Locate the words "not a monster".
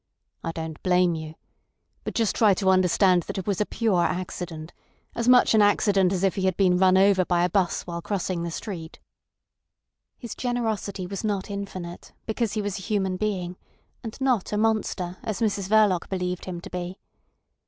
14.19-15.17